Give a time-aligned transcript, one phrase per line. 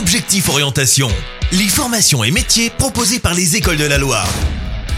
[0.00, 1.08] Objectif Orientation,
[1.52, 4.26] les formations et métiers proposés par les écoles de la Loire.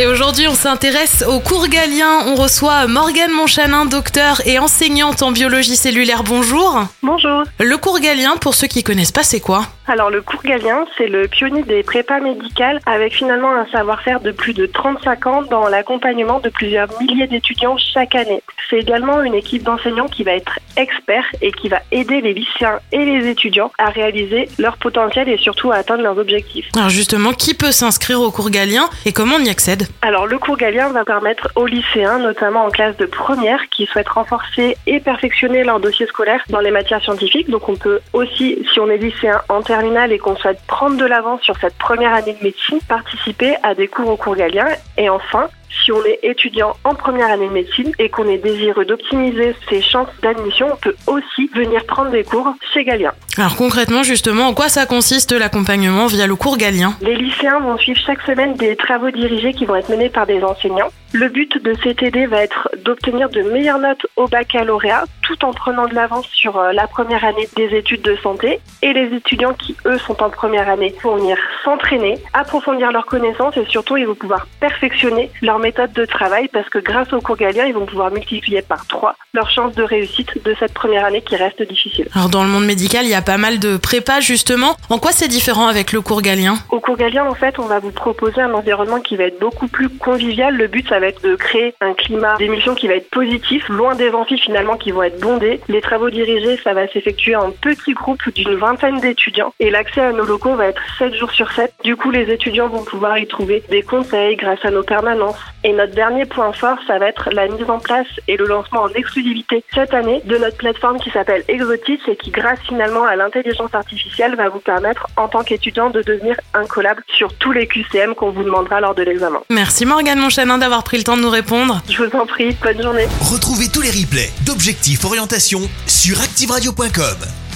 [0.00, 2.20] Et aujourd'hui, on s'intéresse au cours galien.
[2.26, 6.22] On reçoit Morgane Monchanin, docteur et enseignante en biologie cellulaire.
[6.22, 6.84] Bonjour.
[7.02, 7.42] Bonjour.
[7.58, 9.66] Le cours galien, pour ceux qui connaissent pas, c'est quoi?
[9.88, 14.30] Alors le cours galien, c'est le pionnier des prépas médicales avec finalement un savoir-faire de
[14.30, 18.42] plus de 35 ans dans l'accompagnement de plusieurs milliers d'étudiants chaque année.
[18.70, 22.78] C'est également une équipe d'enseignants qui va être expert et qui va aider les lycéens
[22.92, 26.66] et les étudiants à réaliser leur potentiel et surtout à atteindre leurs objectifs.
[26.76, 29.87] Alors justement, qui peut s'inscrire au cours galien et comment on y accède?
[30.00, 34.08] Alors le cours galien va permettre aux lycéens, notamment en classe de première, qui souhaitent
[34.08, 37.50] renforcer et perfectionner leur dossier scolaire dans les matières scientifiques.
[37.50, 41.04] Donc on peut aussi, si on est lycéen en terminale et qu'on souhaite prendre de
[41.04, 44.66] l'avance sur cette première année de médecine, participer à des cours au cours galien.
[44.96, 45.48] Et enfin,
[45.84, 49.82] si on est étudiant en première année de médecine et qu'on est désireux d'optimiser ses
[49.82, 53.12] chances d'admission, on peut aussi venir prendre des cours chez Galien.
[53.36, 56.94] Alors concrètement, justement, en quoi ça consiste l'accompagnement via le cours galien?
[57.00, 60.42] Les lycéens vont suivre chaque semaine des travaux dirigés qui vont être menés par des
[60.42, 60.88] enseignants.
[61.12, 65.86] Le but de CTD va être d'obtenir de meilleures notes au baccalauréat tout en prenant
[65.86, 68.60] de l'avance sur euh, la première année des études de santé.
[68.82, 73.56] Et les étudiants qui, eux, sont en première année vont venir s'entraîner, approfondir leurs connaissances
[73.56, 77.36] et surtout, ils vont pouvoir perfectionner leur méthode de travail parce que grâce au cours
[77.36, 81.22] galien, ils vont pouvoir multiplier par trois leurs chances de réussite de cette première année
[81.22, 82.08] qui reste difficile.
[82.14, 84.76] Alors dans le monde médical, il y a pas mal de prépas justement.
[84.88, 86.56] En quoi c'est différent avec le cours galien?
[86.70, 89.68] Au cours galien, en fait, on va vous proposer un environnement qui va être beaucoup
[89.68, 90.56] plus convivial.
[90.56, 93.94] Le but, ça va être de créer un climat d'émulsion qui va être positif, loin
[93.94, 95.60] des amphis finalement qui vont être bondés.
[95.68, 100.12] Les travaux dirigés, ça va s'effectuer en petits groupes d'une vingtaine d'étudiants et l'accès à
[100.12, 101.72] nos locaux va être 7 jours sur 7.
[101.84, 105.38] Du coup, les étudiants vont pouvoir y trouver des conseils grâce à nos permanences.
[105.64, 108.82] Et notre dernier point fort, ça va être la mise en place et le lancement
[108.82, 113.16] en exclusivité cette année de notre plateforme qui s'appelle Exotis et qui, grâce finalement à
[113.16, 118.14] l'intelligence artificielle, va vous permettre en tant qu'étudiant de devenir incollable sur tous les QCM
[118.14, 119.40] qu'on vous demandera lors de l'examen.
[119.50, 121.82] Merci Morgane Monchanin d'avoir pris le temps de nous répondre.
[121.86, 123.06] Je vous en prie, bonne journée.
[123.20, 127.47] Retrouvez tous les replays d'Objectif Orientation sur activeradio.com.